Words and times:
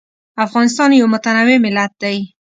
افغانستان 0.45 0.89
یو 0.93 1.07
متنوع 1.13 1.57
ملت 1.65 1.91
دی. 2.01 2.17